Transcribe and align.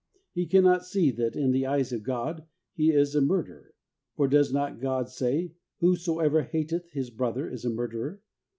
He 0.33 0.47
cannot 0.47 0.83
see 0.83 1.11
that 1.11 1.35
in 1.35 1.51
the 1.51 1.67
eyes 1.67 1.93
of 1.93 2.01
God 2.01 2.47
he 2.73 2.89
is 2.91 3.13
a 3.13 3.21
murderer, 3.21 3.75
for 4.15 4.27
does 4.27 4.51
not 4.51 4.79
God 4.81 5.09
say,' 5.09 5.53
Whosoever 5.79 6.41
hateth 6.41 6.89
his 6.89 7.11
brother 7.11 7.47
is 7.47 7.65
a 7.65 7.69
murderer'? 7.69 8.19